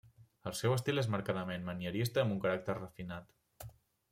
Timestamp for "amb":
2.25-2.35